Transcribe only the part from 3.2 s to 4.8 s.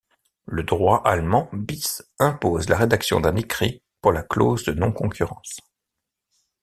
écrit pour la clause de